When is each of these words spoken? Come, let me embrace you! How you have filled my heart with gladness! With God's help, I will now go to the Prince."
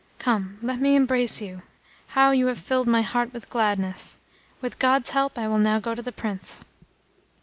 Come, 0.17 0.57
let 0.63 0.81
me 0.81 0.95
embrace 0.95 1.43
you! 1.43 1.61
How 2.17 2.31
you 2.31 2.47
have 2.47 2.57
filled 2.57 2.87
my 2.87 3.03
heart 3.03 3.31
with 3.33 3.51
gladness! 3.51 4.17
With 4.59 4.79
God's 4.79 5.11
help, 5.11 5.37
I 5.37 5.47
will 5.47 5.59
now 5.59 5.79
go 5.79 5.93
to 5.93 6.01
the 6.01 6.11
Prince." 6.11 6.65